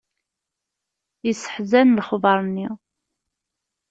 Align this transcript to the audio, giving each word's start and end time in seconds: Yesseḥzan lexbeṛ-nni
Yesseḥzan 1.27 1.95
lexbeṛ-nni 1.97 2.67